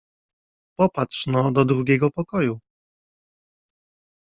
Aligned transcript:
Popatrz 0.77 1.27
no 1.27 1.51
do 1.51 1.65
drugiego 1.65 2.11
pokoju. 2.15 2.59